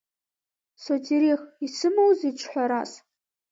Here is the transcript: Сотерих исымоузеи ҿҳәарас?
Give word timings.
Сотерих 0.83 1.41
исымоузеи 1.65 2.33
ҿҳәарас? 2.39 2.91